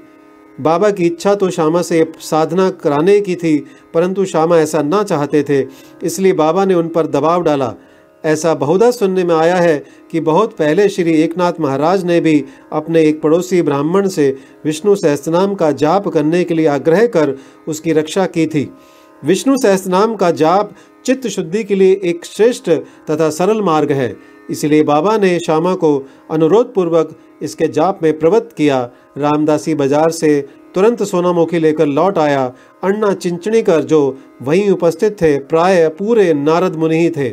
बाबा 0.58 0.90
की 0.90 1.06
इच्छा 1.06 1.34
तो 1.34 1.50
श्यामा 1.50 1.82
से 1.82 2.04
साधना 2.20 2.68
कराने 2.70 3.20
की 3.20 3.34
थी, 3.34 3.56
परंतु 3.94 4.24
श्यामा 4.24 4.56
ऐसा 4.58 4.82
ना 4.82 5.02
चाहते 5.02 5.42
थे, 5.42 5.66
इसलिए 6.02 6.32
बाबा 6.32 6.64
ने 6.64 6.74
उन 6.74 6.88
पर 6.88 7.06
दबाव 7.06 7.42
डाला। 7.42 7.74
ऐसा 8.24 8.54
बहुधा 8.54 8.90
सुनने 8.90 9.24
में 9.24 9.34
आया 9.34 9.56
है 9.56 9.76
कि 10.10 10.20
बहुत 10.20 10.56
पहले 10.56 10.88
श्री 10.88 11.12
एकनाथ 11.12 11.60
महाराज 11.60 12.04
ने 12.04 12.20
भी 12.20 12.44
अपने 12.72 13.02
एक 13.02 13.20
पड़ोसी 13.22 13.60
ब्राह्मण 13.62 14.08
से 14.08 14.28
विष्णु 14.64 14.94
सहस्त्रनाम 14.96 15.54
का 15.54 15.70
जाप 15.74 16.08
करने 16.08 16.42
के 16.44 16.54
लिए 16.54 16.66
आग्रह 16.68 17.06
कर 17.06 17.34
उसकी 17.68 17.92
रक्षा 17.92 18.26
की 18.26 18.46
थी। 18.46 18.68
विष्णु 19.22 19.56
सहस्त्रनाम 19.56 20.14
का 20.16 20.30
जाप 20.32 20.74
चित्त 21.06 21.26
शुद्धि 21.28 21.64
के 21.64 21.74
लिए 21.74 22.00
एक 22.04 22.24
श्रेष्ठ 22.24 22.70
तथा 23.10 23.28
सरल 23.30 23.60
मार्ग 23.62 23.92
है। 23.92 24.14
इसलिए 24.50 24.82
बाबा 24.82 25.16
ने 25.16 25.38
श्यामा 25.38 25.74
को 25.74 25.96
अनुरोध 26.30 26.72
पूर्वक 26.74 27.16
इसके 27.42 27.68
जाप 27.68 28.00
में 28.02 28.18
प्रवृत्त 28.18 28.54
किया। 28.56 28.78
रामदासी 29.18 29.74
बाज़ार 29.74 30.10
से 30.10 30.40
तुरंत 30.74 31.02
सोनामुखी 31.02 31.58
लेकर 31.58 31.86
लौट 31.86 32.18
आया। 32.18 32.44
अन्ना 32.84 33.12
चिंचणी 33.14 33.62
कर 33.62 33.82
जो 33.82 34.00
वहीं 34.42 34.70
उपस्थित 34.70 35.20
थे, 35.22 35.38
प्राय 35.38 35.88
पूरे 35.90 36.32
नारद 36.34 36.76
मुनि 36.76 36.98
ही 36.98 37.10
थे। 37.10 37.28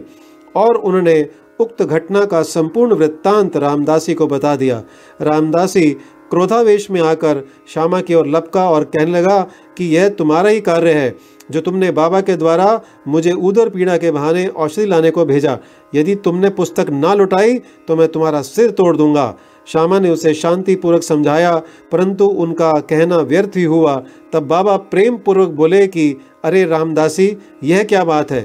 और 0.57 0.75
उन्होंने 0.75 1.27
उक्त 1.59 1.81
घटना 1.83 2.25
का 2.25 2.41
संपूर्ण 2.41 2.93
वृत्तांत 2.93 3.57
रामदासी 3.57 4.13
को 4.13 4.27
बता 4.27 4.55
दिया। 4.55 4.83
रामदासी 5.21 5.89
क्रोधावेश 6.29 6.89
में 6.91 7.01
आकर 7.01 7.41
श्यामा 7.73 8.01
की 8.01 8.13
ओर 8.13 8.27
लपका 8.27 8.69
और 8.69 8.83
कहने 8.83 9.11
लगा 9.11 9.39
कि 9.77 9.85
यह 9.95 10.09
तुम्हारा 10.09 10.49
ही 10.49 10.61
कार्य 10.61 10.91
है, 10.91 11.15
जो 11.51 11.61
तुमने 11.61 11.91
बाबा 11.91 12.21
के 12.21 12.35
द्वारा 12.35 12.81
मुझे 13.07 13.31
उदर 13.31 13.69
पीड़ा 13.69 13.97
के 13.97 14.11
बहाने 14.11 14.45
औषधि 14.47 14.85
लाने 14.85 15.11
को 15.11 15.25
भेजा। 15.25 15.57
यदि 15.95 16.15
तुमने 16.15 16.49
पुस्तक 16.49 16.89
ना 16.89 17.13
लुटाई 17.13 17.57
तो 17.87 17.95
मैं 17.95 18.07
तुम्हारा 18.07 18.41
सिर 18.41 18.71
तोड़ 18.71 18.95
दूँगा। 18.97 19.33
श्यामा 19.67 19.99
ने 19.99 20.09
उसे 20.09 20.33
शांतिपूर्वक 20.33 21.03
समझाया, 21.03 21.55
परंतु 21.91 22.25
उनका 22.25 22.71
कहना 22.79 23.17
व्यर्थ 23.17 23.57
ही 23.57 23.63
हुआ। 23.63 23.95
तब 24.33 24.47
बाबा 24.47 24.77
प्रेम 24.77 25.17
पूर्वक 25.17 25.49
बोले 25.49 25.87
कि, 25.87 26.15
अरे 26.45 26.65
रामदासी, 26.65 27.35
यह 27.63 27.83
क्या 27.83 28.03
बात 28.03 28.31
है? 28.31 28.41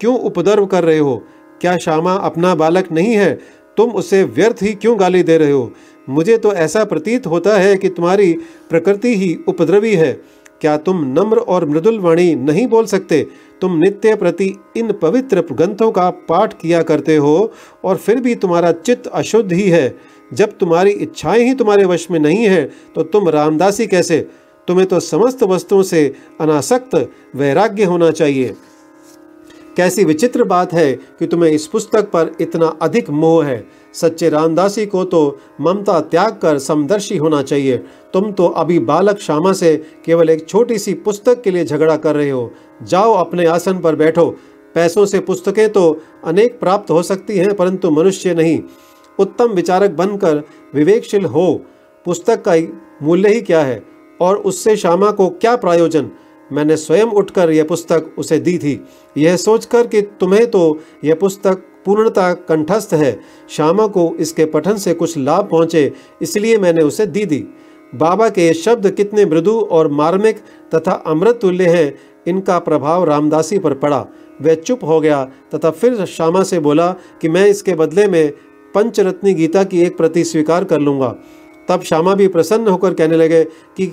क्यों 0.00 0.18
उपद्रव 0.18 0.66
कर 0.66 0.84
रहे 0.84 0.98
हो? 0.98 1.22
क्या 1.60 1.76
श्यामा 1.76 2.12
अपना 2.12 2.54
बालक 2.54 2.90
नहीं 2.92 3.12
है? 3.12 3.34
तुम 3.76 3.90
उसे 3.90 4.22
व्यर्थ 4.24 4.62
ही 4.62 4.72
क्यों 4.72 4.98
गाली 5.00 5.22
दे 5.22 5.36
रहे 5.38 5.50
हो? 5.50 5.72
मुझे 6.08 6.36
तो 6.38 6.52
ऐसा 6.52 6.84
प्रतीत 6.84 7.26
होता 7.26 7.56
है 7.58 7.76
कि 7.76 7.88
तुम्हारी 7.88 8.32
प्रकृति 8.70 9.14
ही 9.16 9.36
उपद्रवी 9.48 9.94
है। 9.94 10.12
क्या 10.60 10.76
तुम 10.76 11.04
नम्र 11.10 11.38
और 11.38 11.68
मृदुल 11.68 11.98
वाणी 11.98 12.34
नहीं 12.34 12.66
बोल 12.66 12.86
सकते? 12.86 13.26
तुम 13.60 13.76
नित्य 13.78 14.14
प्रति 14.14 14.54
इन 14.76 14.92
पवित्र 14.92 15.44
ग्रंथों 15.52 15.90
का 15.92 16.08
पाठ 16.28 16.52
किया 16.52 16.82
करते 16.82 17.16
हो 17.16 17.52
और 17.84 17.96
फिर 17.96 18.20
भी 18.20 18.34
तुम्हारा 18.34 18.72
चित्त 18.72 19.06
अशुद्ध 19.06 19.52
ही 19.52 19.68
है। 19.68 19.94
जब 20.30 20.56
तुम्हारी 20.58 20.90
इच्छाएँ 20.90 21.42
ही 21.42 21.54
तुम्हारे 21.54 21.84
वश 21.84 22.06
में 22.10 22.18
नहीं 22.18 22.44
है 22.44 22.64
तो 22.94 23.02
तुम 23.02 23.28
रामदासी 23.28 23.86
कैसे? 23.86 24.20
तुम्हें 24.68 24.86
तो 24.88 25.00
समस्त 25.00 25.42
वस्तुओं 25.42 25.82
से 25.82 26.06
अनासक्त 26.40 26.94
वैराग्य 27.36 27.84
होना 27.84 28.10
चाहिए। 28.10 28.54
कैसी 29.76 30.04
विचित्र 30.04 30.44
बात 30.44 30.72
है 30.72 30.92
कि 30.92 31.26
तुम्हें 31.26 31.50
इस 31.50 31.66
पुस्तक 31.66 32.04
पर 32.04 32.32
इतना 32.40 32.66
अधिक 32.82 33.10
मोह 33.10 33.44
है। 33.44 33.66
सच्चे 33.94 34.28
रामदासी 34.28 34.86
को 34.86 35.04
तो 35.04 35.38
ममता 35.60 36.00
त्याग 36.00 36.38
कर 36.42 36.58
समदर्शी 36.58 37.16
होना 37.16 37.42
चाहिए। 37.42 37.76
तुम 38.12 38.32
तो 38.32 38.46
अभी 38.46 38.78
बालक 38.78 39.18
श्यामा 39.18 39.52
से 39.52 39.76
केवल 40.04 40.30
एक 40.30 40.48
छोटी 40.48 40.78
सी 40.78 40.94
पुस्तक 40.94 41.42
के 41.42 41.50
लिए 41.50 41.64
झगड़ा 41.64 41.96
कर 41.96 42.14
रहे 42.16 42.30
हो। 42.30 42.50
जाओ 42.82 43.14
अपने 43.14 43.46
आसन 43.46 43.78
पर 43.78 43.96
बैठो। 43.96 44.26
पैसों 44.74 45.06
से 45.06 45.20
पुस्तकें 45.20 45.72
तो 45.72 46.00
अनेक 46.24 46.60
प्राप्त 46.60 46.90
हो 46.90 47.02
सकती 47.02 47.36
हैं, 47.36 47.54
परंतु 47.56 47.90
मनुष्य 47.90 48.34
नहीं। 48.34 48.62
उत्तम 49.18 49.46
विचारक 49.46 49.90
बनकर 49.90 50.42
विवेकशील 50.74 51.24
हो। 51.24 51.62
पुस्तक 52.04 52.42
का 52.48 52.56
मूल्य 53.02 53.28
ही 53.28 53.40
क्या 53.40 53.60
है? 53.60 53.82
और 54.20 54.36
उससे 54.36 54.76
श्यामा 54.76 55.10
को 55.10 55.28
क्या 55.28 55.56
प्रयोजन? 55.56 56.10
मैंने 56.50 56.76
स्वयं 56.76 57.06
उठकर 57.12 57.50
यह 57.50 57.64
पुस्तक 57.64 58.14
उसे 58.18 58.38
दी 58.38 58.56
थी। 58.58 58.80
यह 59.16 59.36
सोचकर 59.36 59.86
कि 59.86 60.02
तुम्हें 60.20 60.46
तो 60.50 60.78
यह 61.04 61.14
पुस्तक 61.14 61.62
पूर्णता 61.84 62.32
कंठस्थ 62.32 62.94
है। 62.94 63.18
श्यामा 63.50 63.86
को 63.86 64.14
इसके 64.20 64.44
पठन 64.44 64.76
से 64.76 64.94
कुछ 64.94 65.16
लाभ 65.18 65.48
पहुँचे, 65.50 65.92
इसलिए 66.22 66.58
मैंने 66.58 66.82
उसे 66.82 67.06
दी 67.06 67.24
दी। 67.26 67.44
बाबा 67.92 68.28
के 68.28 68.46
ये 68.46 68.54
शब्द 68.54 68.90
कितने 68.90 69.24
मृदु 69.24 69.58
और 69.62 69.90
मार्मिक 69.90 70.38
तथा 70.74 70.92
अमृत 71.06 71.38
तुल्य 71.42 71.66
हैं, 71.66 71.94
इनका 72.26 72.58
प्रभाव 72.58 73.04
रामदासी 73.04 73.58
पर 73.58 73.74
पड़ा। 73.74 74.06
वह 74.42 74.54
चुप 74.54 74.84
हो 74.84 75.00
गया, 75.00 75.24
तथा 75.54 75.70
फिर 75.70 76.04
श्यामा 76.06 76.42
से 76.42 76.58
बोला 76.58 76.90
कि 77.20 77.28
मैं 77.28 77.46
इसके 77.46 77.74
बदले 77.74 78.06
में 78.06 78.32
पंचरत्नी 78.74 79.34
गीता 79.34 79.64
की 79.64 79.82
एक 79.82 79.96
प्रति 79.96 80.24
स्वीकार 80.24 80.64
कर 80.64 80.80
लूँगा। 80.80 81.14
तब 81.68 81.82
श्यामा 81.82 82.14
भी 82.14 82.28
प्रसन्न 82.28 82.68
होकर 82.68 82.94
कहने 82.94 83.16
लगे 83.16 83.42
कि 83.44 83.86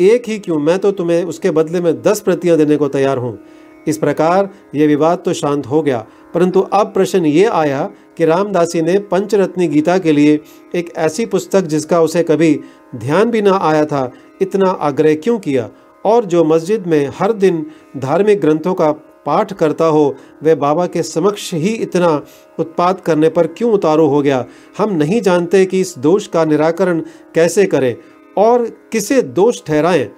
एक 0.00 0.28
ही 0.28 0.38
क्यों? 0.38 0.58
मैं 0.58 0.78
तो 0.78 0.92
तुम्हें 0.92 1.24
उसके 1.24 1.50
बदले 1.50 1.80
में 1.80 2.02
दस 2.02 2.20
प्रतियाँ 2.20 2.56
देने 2.56 2.76
को 2.76 2.88
तैयार 2.88 3.18
हूँ। 3.18 3.38
इस 3.86 3.98
प्रकार 3.98 4.48
ये 4.74 4.86
विवाद 4.86 5.22
तो 5.24 5.32
शांत 5.32 5.66
हो 5.66 5.82
गया। 5.82 6.06
परंतु 6.34 6.60
अब 6.60 6.86
प्रश्न 6.86 7.26
ये 7.26 7.44
आया 7.44 7.90
कि 8.18 8.24
रामदासी 8.24 8.82
ने 8.82 8.98
पंचरत्नी 8.98 9.68
गीता 9.68 9.98
के 9.98 10.12
लिए 10.12 10.40
एक 10.74 10.92
ऐसी 10.96 11.26
पुस्तक 11.26 11.60
जिसका 11.60 12.00
उसे 12.00 12.22
कभी 12.22 12.60
ध्यान 12.96 13.30
भी 13.30 13.42
ना 13.42 13.56
आया 13.56 13.84
था, 13.84 14.12
इतना 14.42 14.70
आग्रह 14.70 15.14
क्यों 15.14 15.38
किया? 15.38 15.70
और 16.04 16.24
जो 16.24 16.44
मस्जिद 16.44 16.86
में 16.86 17.10
हर 17.18 17.32
दिन 17.32 17.66
धार्मिक 17.96 18.40
ग्रंथों 18.40 18.74
का 18.74 18.92
पाठ 19.26 19.52
करता 19.52 19.84
हो 19.84 20.14
वह 20.42 20.54
बाबा 20.54 20.86
के 20.86 21.02
समक्ष 21.02 21.54
ही 21.54 21.68
इतना 21.68 22.22
उत्पाद 22.58 23.00
करने 23.00 23.28
पर 23.28 23.46
क्यों 23.46 23.72
उतारू 23.72 24.06
हो 24.06 24.22
गया? 24.22 24.44
हम 24.78 24.94
नहीं 24.94 25.20
जानते 25.20 25.66
कि 25.66 25.80
इस 25.80 25.98
दोष 25.98 26.26
का 26.26 26.44
निराकरण 26.44 27.00
कैसे 27.34 27.66
करें। 27.66 27.96
और 28.36 28.68
किसे 28.92 29.20
दोष 29.22 29.62
ठहराएँ? 29.66 30.08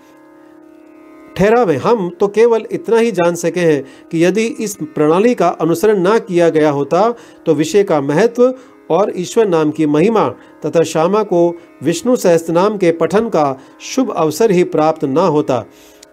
ठहरावे 1.36 1.76
हम 1.76 2.08
तो 2.10 2.28
केवल 2.28 2.64
इतना 2.72 2.98
ही 2.98 3.10
जान 3.12 3.34
सके 3.34 3.60
हैं 3.60 4.08
कि 4.08 4.24
यदि 4.24 4.44
इस 4.60 4.76
प्रणाली 4.82 5.34
का 5.34 5.48
अनुसरण 5.48 5.98
ना 5.98 6.18
किया 6.18 6.48
गया 6.48 6.70
होता 6.70 7.10
तो 7.46 7.54
विषय 7.54 7.84
का 7.84 8.00
महत्व 8.00 8.54
और 8.90 9.12
ईश्वर 9.16 9.48
नाम 9.48 9.70
की 9.70 9.86
महिमा 9.86 10.28
तथा 10.66 10.82
श्यामा 10.82 11.22
को 11.22 11.58
विष्णु 11.82 12.16
सहस्त्र 12.16 12.52
नाम 12.52 12.76
के 12.78 12.92
पठन 12.92 13.28
का 13.28 13.60
शुभ 13.80 14.10
अवसर 14.10 14.50
ही 14.50 14.64
प्राप्त 14.64 15.04
न 15.04 15.18
होता। 15.18 15.64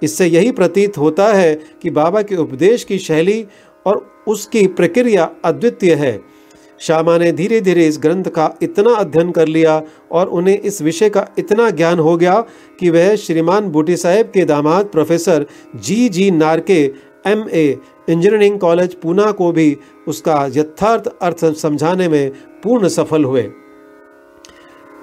इससे 0.03 0.27
यही 0.27 0.51
प्रतीत 0.51 0.97
होता 0.97 1.27
है 1.33 1.53
कि 1.81 1.89
बाबा 1.89 2.21
के 2.21 2.35
उपदेश 2.35 2.83
की 2.83 2.97
शैली 2.99 3.45
और 3.85 4.23
उसकी 4.27 4.67
प्रक्रिया 4.67 5.29
अद्वितीय 5.45 5.93
है। 5.93 6.32
श्यामा 6.79 7.17
ने 7.17 7.31
धीरे 7.31 7.61
धीरे 7.61 7.87
इस 7.87 7.99
ग्रंथ 8.01 8.23
का 8.23 8.57
इतना 8.61 8.93
अध्ययन 8.93 9.31
कर 9.31 9.47
लिया 9.47 9.81
और 10.11 10.27
उन्हें 10.27 10.59
इस 10.59 10.81
विषय 10.81 11.09
का 11.09 11.27
इतना 11.39 11.69
ज्ञान 11.69 11.99
हो 11.99 12.17
गया 12.17 12.45
कि 12.79 12.89
वह 12.89 13.15
श्रीमान 13.15 13.69
बूटी 13.69 13.97
साहेब 13.97 14.31
के 14.33 14.45
दामाद 14.45 14.85
professor 14.85 15.45
G 15.75 16.09
G 16.09 16.31
Narke, 16.31 16.93
M 17.27 17.49
A, 17.49 17.77
engineering 18.09 18.59
college 18.59 18.93
Poona 18.93 19.31
को 19.31 19.51
भी 19.51 19.77
उसका 20.07 20.51
यथार्थ 20.55 21.07
अर्थ 21.21 21.55
समझाने 21.55 22.07
में 22.07 22.31
पूर्ण 22.63 22.87
सफल 22.87 23.23
हुए। 23.23 23.51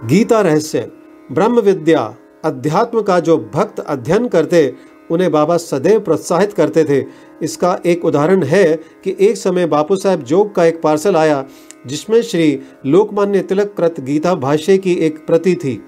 गीता 0.05 0.41
रहस्य 0.41 0.91
ब्रह्म 1.33 1.61
विद्या 1.61 2.15
अध्यात्म 2.45 3.03
का 3.03 3.21
जो 3.21 3.51
भक्त 3.55 3.81
अध्ययन 3.81 4.29
करते 4.29 4.75
उन्हें 5.11 5.31
बाबा 5.33 5.57
सदैव 5.57 6.01
प्रोत्साहित 6.01 6.53
करते 6.53 6.85
थे। 6.85 7.05
इसका 7.43 7.79
एक 7.87 8.05
उदाहरण 8.05 8.43
है 8.43 8.65
कि 9.05 9.17
एक 9.21 9.37
समय 9.37 9.67
बापू 9.67 9.97
साहेब 9.97 10.23
जोग 10.23 10.55
का 10.55 10.65
एक 10.65 10.81
पार्सल 10.83 11.17
आया, 11.17 11.45
जिसमें 11.87 12.21
श्री 12.23 12.61
लोकमान्य 12.87 13.41
तिलक 13.41 13.75
कृत 13.77 14.01
गीता 14.01 14.35
भाष्य 14.35 14.79
की 14.79 14.95
एक 14.97 15.27
प्रति 15.27 15.55
थी। 15.55 15.81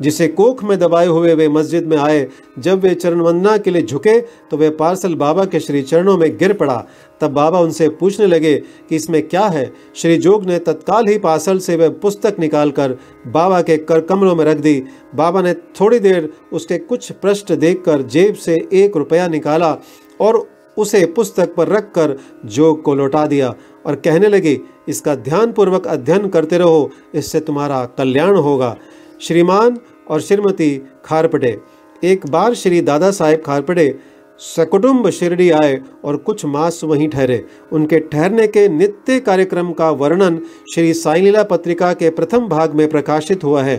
जिसे 0.00 0.28
कोख 0.28 0.62
में 0.64 0.78
दबाए 0.78 1.06
हुए 1.06 1.34
वे 1.34 1.48
मस्जिद 1.48 1.86
में 1.86 1.96
आए। 1.96 2.26
जब 2.58 2.80
वे 2.80 2.94
चरण 2.94 3.20
वंदना 3.20 3.56
के 3.56 3.70
लिए 3.70 3.82
झुके 3.82 4.18
तो 4.20 4.56
वे 4.56 4.70
पार्सल 4.72 5.14
बाबा 5.14 5.44
के 5.44 5.60
श्री 5.60 5.82
चरणों 5.82 6.16
में 6.18 6.36
गिर 6.38 6.52
पड़ा। 6.52 6.84
तब 7.20 7.30
बाबा 7.30 7.60
उनसे 7.60 7.88
पूछने 7.90 8.26
लगे 8.26 8.54
कि 8.56 8.96
इसमें 8.96 9.22
क्या 9.28 9.46
है? 9.46 9.72
श्री 9.94 10.16
जोग 10.16 10.44
ने 10.44 10.58
तत्काल 10.58 11.08
ही 11.08 11.18
पार्सल 11.18 11.58
से 11.58 11.76
वह 11.76 11.88
पुस्तक 12.02 12.36
निकालकर 12.38 12.96
बाबा 13.28 13.62
के 13.62 13.76
कर 13.78 14.00
कमरों 14.00 14.34
में 14.36 14.44
रख 14.44 14.56
दी। 14.58 14.82
बाबा 15.14 15.42
ने 15.42 15.54
थोड़ी 15.54 15.98
देर 15.98 16.32
उसके 16.52 16.78
कुछ 16.78 17.10
पृष्ठ 17.12 17.52
देखकर 17.54 18.02
जेब 18.04 18.34
से 18.34 18.56
एक 18.74 18.96
रुपया 18.96 19.26
निकाला 19.28 19.76
और 20.20 20.46
उसे 20.76 21.04
पुस्तक 21.06 21.54
पर 21.54 21.68
रखकर 21.68 22.16
जोग 22.46 22.82
को 22.82 22.94
लौटा 22.94 23.26
दिया 23.26 23.54
और 23.86 23.94
कहने 23.94 24.28
लगे, 24.28 24.58
इसका 24.88 25.14
ध्यानपूर्वक 25.14 25.86
अध्ययन 25.86 26.28
करते 26.28 26.58
रहो, 26.58 26.90
इससे 27.14 27.40
तुम्हारा 27.40 27.84
कल्याण 27.98 28.36
होगा। 28.36 28.76
श्रीमान 29.20 29.78
और 30.08 30.20
श्रीमती 30.20 30.76
खारपटे। 31.04 31.56
एक 32.04 32.26
बार 32.26 32.54
श्री 32.54 32.80
दादा 32.80 33.10
साहेब 33.10 33.42
खारपटे 33.46 33.94
सकुटुंब 34.40 35.08
शिरडी 35.10 35.50
आए 35.50 35.80
और 36.04 36.16
कुछ 36.16 36.44
मास 36.44 36.80
वहीं 36.84 37.08
ठहरे। 37.08 37.44
उनके 37.72 37.98
ठहरने 38.00 38.46
के 38.46 38.68
नित्य 38.68 39.18
कार्यक्रम 39.20 39.72
का 39.72 39.90
वर्णन 39.90 40.38
श्री 40.74 40.92
साईलीला 40.94 41.42
पत्रिका 41.42 41.92
के 41.92 42.10
प्रथम 42.10 42.48
भाग 42.48 42.74
में 42.74 42.88
प्रकाशित 42.88 43.44
हुआ 43.44 43.62
है। 43.62 43.76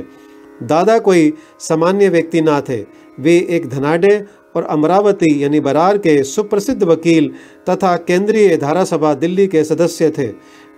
दादा 0.64 0.98
कोई 1.00 1.34
सामान्य 1.60 2.10
व्यक्ति 2.10 2.42
ना 2.42 2.60
थे। 2.62 2.84
वे 3.20 3.38
एक 3.50 3.70
धनाढ़ 3.70 4.06
और 4.56 4.64
अमरावती 4.64 5.44
यानी 5.44 5.60
बरार 5.60 5.98
के 5.98 6.24
सुप्रसिद्ध 6.24 6.84
वकील 6.84 7.32
तथा 7.70 7.96
केंद्रीय 7.98 8.58
धारासभा 8.58 9.14
दिल्ली 9.14 9.48
के 9.48 9.64
सदस्य 9.64 10.10
थे। 10.10 10.28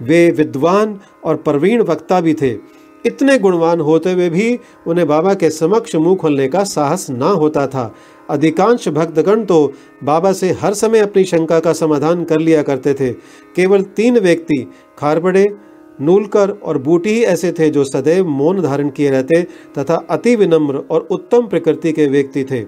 वे 0.01 0.29
विद्वान 0.31 0.99
और 1.23 1.35
प्रवीण 1.35 1.81
वक्ता 1.81 2.21
भी 2.21 2.33
थे। 2.33 2.53
इतने 3.05 3.37
गुणवान 3.39 3.79
होते 3.79 4.11
हुए 4.11 4.29
भी 4.29 4.59
उन्हें 4.87 5.07
बाबा 5.07 5.33
के 5.33 5.49
समक्ष 5.49 5.95
मुँह 5.95 6.15
खोलने 6.15 6.47
का 6.47 6.63
साहस 6.63 7.09
ना 7.09 7.29
होता 7.33 7.65
था। 7.67 7.93
अधिकांश 8.29 8.87
भक्तगण 8.89 9.43
तो 9.45 9.73
बाबा 10.03 10.31
से 10.33 10.51
हर 10.51 10.73
समय 10.73 10.99
अपनी 10.99 11.23
शंका 11.23 11.59
का 11.59 11.73
समाधान 11.73 12.23
कर 12.23 12.39
लिया 12.39 12.61
करते 12.63 12.93
थे। 12.93 13.11
केवल 13.55 13.81
तीन 13.95 14.19
व्यक्ति 14.19 14.57
खारबड़े 14.97 15.49
नूलकर 16.01 16.49
और 16.49 16.77
बूटी 16.77 17.09
ही 17.09 17.23
ऐसे 17.23 17.51
थे 17.51 17.69
जो 17.69 17.83
सदैव 17.83 18.27
मौन 18.27 18.61
धारण 18.61 18.89
किए 18.89 19.09
रहते 19.09 19.41
तथा 19.77 19.95
अति 20.09 20.35
विनम्र 20.35 20.83
और 20.91 21.07
उत्तम 21.11 21.47
प्रकृति 21.47 21.91
के 21.91 22.07
व्यक्ति 22.07 22.43
थे। 22.43 22.61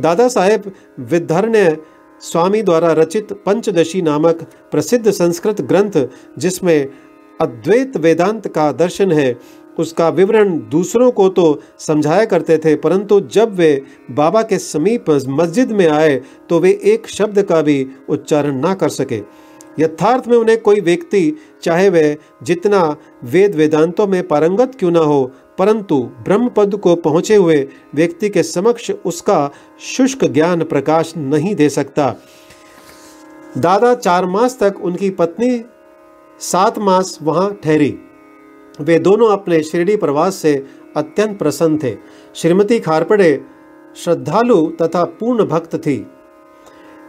दादा 0.00 0.28
साहेब 0.28 0.70
विधर्ण्य 1.00 1.76
स्वामी 2.22 2.62
द्वारा 2.62 2.92
रचित 2.92 3.32
पंचदशी 3.46 4.02
नामक 4.02 4.42
प्रसिद्ध 4.72 5.10
संस्कृत 5.10 5.60
ग्रंथ 5.62 6.06
जिसमें 6.38 6.88
अद्वैत 7.40 7.96
वेदांत 7.96 8.46
का 8.48 8.70
दर्शन 8.74 9.12
है। 9.12 9.36
उसका 9.78 10.08
विवरण 10.08 10.58
दूसरों 10.70 11.10
को 11.10 11.28
तो 11.28 11.60
समझाया 11.78 12.24
करते 12.24 12.58
थे, 12.58 12.74
परंतु 12.76 13.20
जब 13.22 13.54
वे 13.54 13.82
बाबा 14.10 14.42
के 14.42 14.58
समीप 14.58 15.10
मस्जिद 15.30 15.72
में 15.72 15.86
आए 15.88 16.20
तो 16.48 16.58
वे 16.60 16.70
एक 16.84 17.08
शब्द 17.08 17.42
का 17.42 17.60
भी 17.62 17.86
उच्चारण 18.08 18.60
ना 18.60 18.74
कर 18.74 18.88
सके। 18.90 19.22
यथार्थ 19.78 20.28
में 20.28 20.36
उन्हें 20.36 20.60
कोई 20.60 20.80
व्यक्ति 20.80 21.36
चाहे 21.62 21.88
वह 21.88 22.16
जितना 22.42 22.84
वेद 23.24 23.54
वेदांतों 23.54 24.06
में 24.06 24.26
पारंगत 24.28 24.76
क्यों 24.78 24.90
ना 24.90 25.00
हो, 25.00 25.24
परंतु 25.58 26.00
ब्रह्म 26.24 26.48
पद 26.48 26.74
को 26.76 26.94
पहुँचे 26.96 27.36
हुए 27.36 27.56
व्यक्ति 27.94 28.28
के 28.28 28.42
समक्ष 28.42 28.90
उसका 29.04 29.50
शुष्क 29.86 30.24
ज्ञान 30.24 30.64
प्रकाश 30.64 31.12
नहीं 31.16 31.54
दे 31.54 31.68
सकता। 31.70 32.14
दादा 33.58 33.94
चार 33.94 34.26
मास 34.26 34.58
तक 34.60 34.80
उनकी 34.82 35.10
पत्नी 35.12 35.58
सात 36.40 36.78
मास 36.78 37.18
वहाँ 37.22 37.60
ठहरी। 37.64 37.98
वे 38.80 38.98
दोनों 38.98 39.28
अपने 39.28 39.62
शिरडी 39.62 39.96
प्रवास 39.96 40.34
से 40.34 40.66
अत्यंत 40.96 41.38
प्रसन्न 41.38 41.78
थे। 41.78 41.96
श्रीमती 42.34 42.78
खारपड़े 42.80 43.40
श्रद्धालु 43.96 44.66
तथा 44.82 45.04
पूर्ण 45.04 45.44
भक्त 45.44 45.76
थी। 45.76 46.06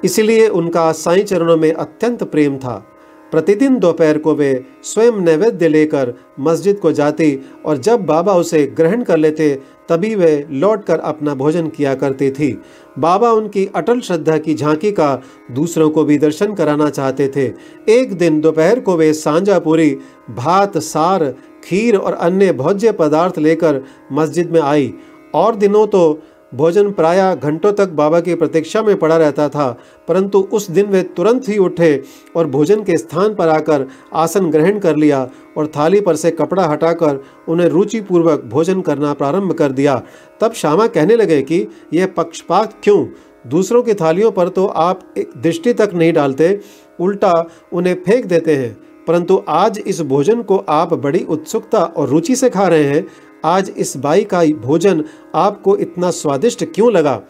इसलिए 0.03 0.47
उनका 0.47 0.91
साई 0.91 1.23
चरणों 1.23 1.57
में 1.57 1.73
अत्यंत 1.73 2.23
प्रेम 2.23 2.57
था। 2.57 2.85
प्रतिदिन 3.31 3.79
दोपहर 3.79 4.17
को 4.17 4.35
वे 4.35 4.65
स्वयं 4.83 5.11
नैवेद्य 5.11 5.67
लेकर 5.67 6.13
मस्जिद 6.39 6.79
को 6.79 6.91
जाती 6.91 7.39
और 7.65 7.77
जब 7.77 8.05
बाबा 8.05 8.33
उसे 8.33 8.65
ग्रहण 8.67 9.03
कर 9.03 9.17
लेते 9.17 9.59
तभी 9.89 10.15
वे 10.15 10.47
लौटकर 10.51 10.99
अपना 10.99 11.35
भोजन 11.35 11.67
किया 11.67 11.95
करती 11.95 12.31
थी। 12.31 12.61
बाबा 12.99 13.31
उनकी 13.31 13.69
अटल 13.75 13.99
श्रद्धा 13.99 14.37
की 14.37 14.53
झांकी 14.53 14.91
का 14.91 15.21
दूसरों 15.51 15.89
को 15.89 16.03
भी 16.03 16.17
दर्शन 16.17 16.53
कराना 16.53 16.89
चाहते 16.89 17.27
थे। 17.27 17.51
एक 17.91 18.13
दिन 18.13 18.41
दोपहर 18.41 18.79
को 18.79 18.95
वे 18.97 19.13
सांझापुरी 19.13 19.97
भात, 20.29 20.77
सार, 20.77 21.35
खीर 21.63 21.95
और 21.95 22.13
अन्य 22.13 22.53
भोज्य 22.53 22.91
पदार्थ 22.91 23.39
लेकर 23.39 23.81
मस्जिद 24.11 24.51
में 24.51 24.61
आई। 24.61 24.93
और 25.33 25.55
दिनों 25.55 25.87
तो 25.87 26.21
भोजन 26.55 26.91
प्राय 26.91 27.35
घंटों 27.35 27.73
तक 27.73 27.89
बाबा 27.89 28.19
की 28.19 28.35
प्रतीक्षा 28.35 28.81
में 28.81 28.99
पड़ा 28.99 29.17
रहता 29.17 29.49
था, 29.49 29.77
परंतु 30.07 30.47
उस 30.53 30.71
दिन 30.71 30.85
वे 30.85 31.03
तुरंत 31.03 31.49
ही 31.49 31.57
उठे 31.57 32.03
और 32.35 32.47
भोजन 32.47 32.83
के 32.83 32.97
स्थान 32.97 33.35
पर 33.35 33.47
आकर 33.47 33.87
आसन 34.13 34.51
ग्रहण 34.51 34.79
कर 34.79 34.95
लिया 34.95 35.29
और 35.57 35.67
थाली 35.67 36.01
पर 36.01 36.15
से 36.15 36.31
कपड़ा 36.31 36.65
हटाकर 36.65 37.23
उन्हें 37.47 37.67
रुचिपूर्वक 37.67 38.43
भोजन 38.43 38.81
करना 38.81 39.13
प्रारंभ 39.13 39.53
कर 39.53 39.71
दिया। 39.71 40.03
तब 40.41 40.53
श्यामा 40.53 40.87
कहने 40.87 41.15
लगे 41.15 41.41
कि, 41.41 41.67
यह 41.93 42.07
पक्षपात 42.07 42.73
क्यों? 42.83 43.05
दूसरों 43.47 43.83
की 43.83 43.93
थालियों 43.93 44.31
पर 44.31 44.49
तो 44.49 44.65
आप 44.65 45.01
एक 45.17 45.29
दृष्टि 45.37 45.73
तक 45.73 45.89
नहीं 45.93 46.13
डालते, 46.13 46.59
उल्टा 46.99 47.49
उन्हें 47.73 47.95
फेंक 47.95 48.25
देते 48.25 48.55
हैं। 48.55 48.77
परंतु 49.07 49.43
आज 49.47 49.83
इस 49.87 50.01
भोजन 50.01 50.41
को 50.41 50.57
आप 50.69 50.93
बड़ी 50.93 51.25
उत्सुकता 51.29 51.83
और 51.83 52.09
रुचि 52.09 52.35
से 52.35 52.49
खा 52.49 52.67
रहे 52.67 52.83
हैं। 52.83 53.07
आज 53.45 53.71
इस 53.77 53.95
बाई 53.97 54.23
का 54.23 54.43
भोजन 54.61 55.03
आपको 55.35 55.77
इतना 55.77 56.09
स्वादिष्ट 56.11 56.63
क्यों 56.65 56.91
लगा? 56.91 57.21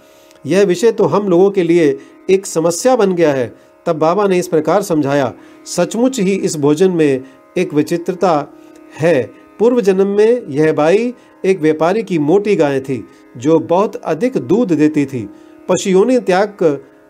यह 0.45 0.63
विषय 0.65 0.91
तो 0.91 1.05
हम 1.05 1.27
लोगों 1.29 1.50
के 1.51 1.63
लिए 1.63 1.98
एक 2.29 2.45
समस्या 2.45 2.95
बन 2.95 3.13
गया 3.13 3.34
है। 3.34 3.53
तब 3.86 3.95
बाबा 3.95 4.27
ने 4.27 4.38
इस 4.39 4.48
प्रकार 4.48 4.81
समझाया, 4.81 5.34
सचमुच 5.65 6.19
ही 6.19 6.36
इस 6.36 6.55
भोजन 6.57 6.91
में 6.91 7.24
एक 7.57 7.74
विचित्रता 7.74 8.48
है। 9.00 9.24
पूर्व 9.60 9.81
जन्म 9.81 10.07
में 10.07 10.41
यह 10.50 10.74
बाई 10.74 11.13
एक 11.45 11.60
व्यापारी 11.62 12.03
की 12.03 12.19
मोटी 12.19 12.55
गाय 12.55 12.79
थी, 12.79 13.03
जो 13.38 13.60
बहुत 13.60 13.95
अधिक 13.95 14.38
दूध 14.38 14.74
देती 14.74 15.05
थी। 15.05 15.29
पशुओं 15.69 16.05
ने 16.05 16.19
त्याग 16.19 16.57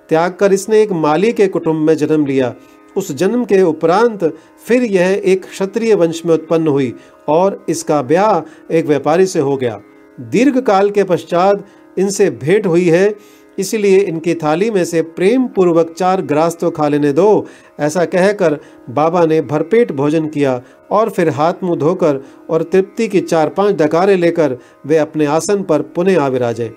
त्याग 0.09 0.33
कर 0.33 0.53
इसने 0.53 0.81
एक 0.81 0.91
माली 0.91 1.31
के 1.33 1.47
कुटुंब 1.47 1.85
में 1.87 1.95
जन्म 1.97 2.25
लिया। 2.25 2.53
उस 2.97 3.11
जन्म 3.11 3.45
के 3.45 3.61
उपरांत 3.61 4.23
फिर 4.67 4.83
यह 4.83 5.21
एक 5.25 5.45
क्षत्रिय 5.45 5.95
वंश 5.95 6.21
में 6.25 6.33
उत्पन्न 6.33 6.67
हुई 6.67 6.93
और 7.29 7.65
इसका 7.69 8.01
ब्याह 8.03 8.73
एक 8.75 8.85
व्यापारी 8.85 9.25
से 9.25 9.39
हो 9.39 9.55
गया। 9.57 9.79
दीर्घ 10.17 10.59
काल 10.59 10.89
के 10.89 11.03
पश्चात 11.03 11.65
इनसे 11.97 12.29
भेंट 12.31 12.67
हुई 12.67 12.87
है, 12.89 13.15
इसलिए 13.57 13.99
इनकी 13.99 14.33
थाली 14.35 14.69
में 14.71 14.83
से 14.85 15.01
प्रेम 15.01 15.47
पूर्वक 15.47 15.93
चार 15.97 16.21
ग्रास 16.21 16.57
तो 16.61 16.69
खा 16.71 16.87
लेने 16.87 17.11
दो, 17.13 17.45
ऐसा 17.79 18.05
कहकर 18.05 18.57
बाबा 18.89 19.25
ने 19.25 19.41
भरपेट 19.41 19.91
भोजन 19.91 20.27
किया 20.27 20.61
और 20.91 21.09
फिर 21.09 21.29
हाथ 21.29 21.63
मुँह 21.63 21.79
धोकर 21.79 22.21
और 22.49 22.63
तृप्ति 22.63 23.07
की 23.07 23.21
चार 23.21 23.49
पाँच 23.49 23.75
डकारे 23.75 24.15
लेकर 24.15 24.57
वे 24.85 24.97
अपने 24.97 25.25
आसन 25.25 25.63
पर 25.63 25.81
पुनः 25.95 26.21
आ 26.21 26.27
विराजे। 26.27 26.71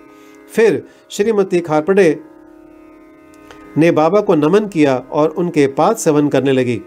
फिर 0.53 0.83
श्रीमती 1.11 1.61
खारपड़े 1.61 2.11
ने 3.79 3.91
बाबा 3.91 4.21
को 4.21 4.35
नमन 4.35 4.67
किया 4.69 4.97
और 4.97 5.29
उनके 5.31 5.67
पाद 5.73 5.97
सेवन 5.97 6.29
करने 6.29 6.53
लगी। 6.53 6.81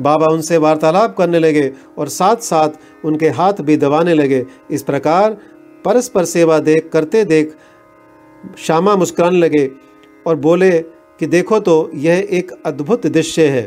बाबा 0.00 0.26
उनसे 0.32 0.56
वार्तालाप 0.56 1.16
करने 1.16 1.38
लगे 1.38 1.70
और 1.98 2.08
साथ 2.08 2.36
साथ 2.42 3.04
उनके 3.04 3.28
हाथ 3.28 3.60
भी 3.60 3.76
दबाने 3.76 4.14
लगे। 4.14 4.44
इस 4.70 4.82
प्रकार 4.82 5.36
परस्पर 5.84 6.24
सेवा 6.24 6.58
देख, 6.58 6.88
करते 6.92 7.24
देख 7.24 7.56
श्यामा 8.58 8.94
मुस्कुराने 8.96 9.38
लगे 9.38 9.70
और 10.26 10.36
बोले 10.36 10.78
कि 11.20 11.26
देखो 11.26 11.58
तो 11.60 11.90
यह 11.94 12.26
एक 12.30 12.52
अद्भुत 12.66 13.06
दृश्य 13.06 13.46
है 13.46 13.62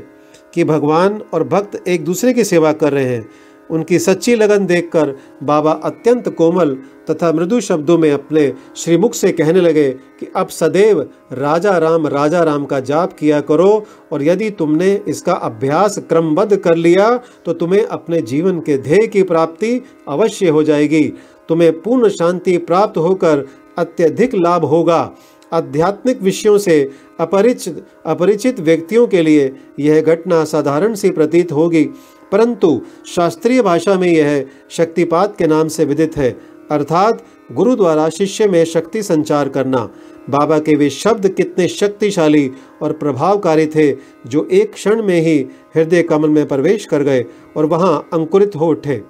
कि 0.53 0.63
भगवान 0.63 1.21
और 1.33 1.43
भक्त 1.43 1.87
एक 1.87 2.03
दूसरे 2.05 2.33
की 2.33 2.43
सेवा 2.43 2.71
कर 2.73 2.93
रहे 2.93 3.05
हैं। 3.05 3.29
उनकी 3.71 3.99
सच्ची 3.99 4.35
लगन 4.35 4.65
देखकर 4.65 5.13
बाबा 5.43 5.71
अत्यंत 5.83 6.29
कोमल 6.29 6.75
तथा 7.09 7.31
मृदु 7.31 7.59
शब्दों 7.61 7.97
में 7.97 8.11
अपने 8.11 8.51
श्रीमुख 8.75 9.13
से 9.13 9.31
कहने 9.31 9.61
लगे 9.61 9.89
कि 10.19 10.27
अब 10.35 10.47
सदैव 10.49 11.01
राजा 11.33 11.77
राम 11.77 12.07
राजा 12.07 12.43
राम 12.43 12.65
का 12.65 12.79
जाप 12.81 13.13
किया 13.13 13.39
करो 13.41 13.71
और 14.11 14.23
यदि 14.23 14.49
तुमने 14.51 14.93
इसका 15.07 15.33
अभ्यास 15.33 15.97
क्रमबद्ध 16.09 16.55
कर 16.57 16.75
लिया 16.75 17.15
तो 17.45 17.53
तुम्हें 17.53 17.85
अपने 17.85 18.21
जीवन 18.23 18.59
के 18.59 18.77
ध्येय 18.77 19.07
की 19.07 19.23
प्राप्ति 19.23 19.81
अवश्य 20.07 20.49
हो 20.49 20.63
जाएगी। 20.63 21.03
तुम्हें 21.49 21.71
पूर्ण 21.81 22.09
शांति 22.09 22.57
प्राप्त 22.59 22.97
होकर 22.97 23.45
अत्यधिक 23.77 24.35
लाभ 24.35 24.65
होगा। 24.65 25.11
आध्यात्मिक 25.51 26.21
विषयों 26.21 26.57
से 26.57 26.79
अपरिचित 27.19 27.83
अपरिचित 28.05 28.59
व्यक्तियों 28.59 29.07
के 29.07 29.21
लिए 29.21 29.51
यह 29.79 30.01
घटना 30.01 30.43
साधारण 30.43 30.93
सी 30.95 31.09
प्रतीत 31.09 31.51
होगी। 31.51 31.83
परंतु 32.31 32.79
शास्त्रीय 33.07 33.61
भाषा 33.61 33.95
में 33.95 34.07
यह 34.07 34.45
शक्तिपात 34.69 35.35
के 35.37 35.47
नाम 35.47 35.67
से 35.67 35.85
विदित 35.85 36.17
है, 36.17 36.29
अर्थात 36.71 37.23
गुरु 37.51 37.75
द्वारा 37.75 38.07
शिष्य 38.09 38.47
में 38.47 38.63
शक्ति 38.65 39.01
संचार 39.03 39.49
करना। 39.49 39.89
बाबा 40.29 40.59
के 40.59 40.75
वे 40.75 40.89
शब्द 40.89 41.27
कितने 41.27 41.67
शक्तिशाली 41.67 42.49
और 42.81 42.91
प्रभावकारी 42.91 43.65
थे, 43.65 43.91
जो 44.27 44.47
एक 44.51 44.73
क्षण 44.73 45.01
में 45.03 45.19
ही 45.21 45.37
हृदय 45.75 46.03
कमल 46.03 46.29
में 46.29 46.47
प्रवेश 46.47 46.85
कर 46.85 47.03
गए 47.03 47.25
और 47.57 47.65
वहाँ 47.65 47.97
अंकुरित 48.13 48.55
हो 48.55 48.67
उठे। 48.67 49.01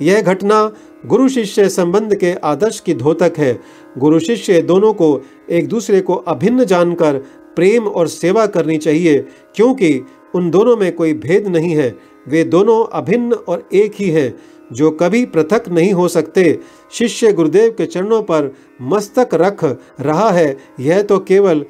यह 0.00 0.20
घटना 0.22 0.70
गुरु 1.06 1.28
शिष्य 1.28 1.68
संबंध 1.68 2.14
के 2.14 2.32
आदर्श 2.44 2.80
की 2.80 2.94
धोतक 2.94 3.34
है। 3.38 3.58
गुरु 3.98 4.18
शिष्य 4.18 4.60
दोनों 4.62 4.92
को 4.92 5.20
एक 5.50 5.68
दूसरे 5.68 6.00
को 6.00 6.14
अभिन्न 6.14 6.64
जानकर 6.64 7.18
प्रेम 7.56 7.86
और 7.86 8.08
सेवा 8.08 8.46
करनी 8.46 8.78
चाहिए, 8.78 9.18
क्योंकि 9.56 10.00
उन 10.34 10.50
दोनों 10.50 10.76
में 10.76 10.94
कोई 10.94 11.12
भेद 11.14 11.46
नहीं 11.48 11.74
है। 11.76 11.94
वे 12.28 12.44
दोनों 12.44 12.84
अभिन्न 12.92 13.32
और 13.32 13.68
एक 13.72 13.94
ही 13.94 14.08
हैं, 14.10 14.34
जो 14.72 14.90
कभी 14.90 15.24
पृथक 15.26 15.68
नहीं 15.68 15.92
हो 15.92 16.08
सकते। 16.08 16.58
शिष्य 16.92 17.32
गुरुदेव 17.32 17.70
के 17.70 17.86
चरणों 17.86 18.22
पर 18.22 18.52
मस्तक 18.82 19.34
रख 19.34 19.64
रहा 20.00 20.30
है, 20.30 20.56
यह 20.80 21.02
तो 21.02 21.18
केवल 21.18 21.64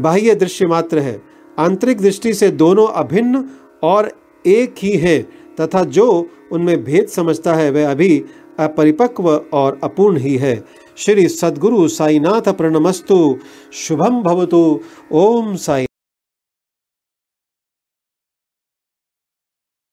बाह्य 0.00 0.34
दृश्य 0.34 0.66
मात्र 0.66 0.98
है। 0.98 1.20
आंतरिक 1.58 2.00
दृष्टि 2.00 2.34
से 2.34 2.50
दोनों 2.50 2.86
अभिन्न 2.86 3.44
और 3.82 4.10
एक 4.44 4.74
ही 4.78 4.96
हैं, 4.96 5.22
तथा 5.60 5.84
जो 5.84 6.28
उनमें 6.52 6.82
भेद 6.84 7.06
समझता 7.06 7.54
है, 7.54 7.70
वह 7.70 7.90
अभी 7.90 8.24
अपरिपक्व 8.60 9.28
और 9.52 9.78
अपूर्ण 9.84 10.16
ही 10.16 10.36
है। 10.36 10.62
श्री 10.96 11.28
सद्गुरु 11.28 11.86
साईनाथ 11.88 12.52
प्रणमस्तु 12.52 13.38
शुभम 13.72 14.22
भवतु, 14.22 14.80
ओम 15.12 15.54
साई 15.56 15.86